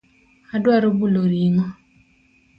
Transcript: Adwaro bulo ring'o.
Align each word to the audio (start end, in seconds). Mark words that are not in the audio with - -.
Adwaro 0.55 0.87
bulo 0.97 1.21
ring'o. 1.31 1.65